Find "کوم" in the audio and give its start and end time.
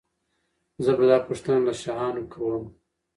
2.33-2.65